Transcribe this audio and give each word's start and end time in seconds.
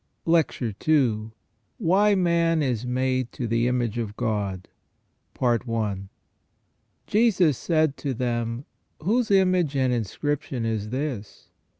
LECTURE 0.25 0.73
II. 0.87 1.29
WHY 1.77 2.15
MAN 2.15 2.63
IS 2.63 2.87
MADE 2.87 3.31
TO 3.31 3.45
THE 3.45 3.67
IMAGE 3.67 3.99
OF 3.99 4.15
GOD. 4.17 4.67
"Jesus 7.05 7.55
said 7.55 7.97
to 7.97 8.15
them: 8.15 8.65
Whose 9.03 9.29
image 9.29 9.75
and 9.77 9.93
inscription 9.93 10.65
is 10.65 10.89
this 10.89 11.49